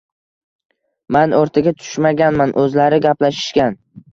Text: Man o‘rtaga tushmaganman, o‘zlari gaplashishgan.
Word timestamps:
Man 1.17 1.35
o‘rtaga 1.41 1.75
tushmaganman, 1.83 2.57
o‘zlari 2.63 3.03
gaplashishgan. 3.09 3.83